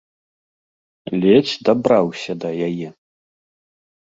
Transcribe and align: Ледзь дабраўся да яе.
Ледзь 1.19 1.53
дабраўся 1.69 2.33
да 2.45 2.49
яе. 2.71 2.89